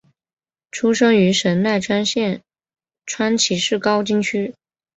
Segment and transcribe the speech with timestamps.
[0.71, 2.41] 出生于神奈川县
[3.05, 4.55] 川崎市高津区。